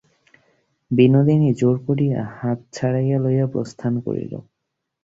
বিনোদিনী 0.91 1.49
জোর 1.53 1.75
করিয়া 1.87 2.19
হাত 2.37 2.59
ছাড়াইয়া 2.73 3.17
লইয়া 3.19 3.47
প্রস্থান 3.47 3.93
করিল। 4.05 4.33